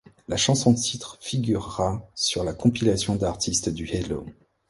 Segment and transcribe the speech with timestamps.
[0.27, 4.25] La chanson-titre figurera sur la compilation d'artistes du Hello!